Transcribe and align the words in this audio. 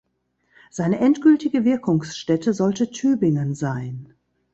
Seine 0.71 0.97
endgültige 0.97 1.63
Wirkungsstätte 1.63 2.55
sollte 2.55 2.89
Tübingen 2.89 3.53
sein. 3.53 4.15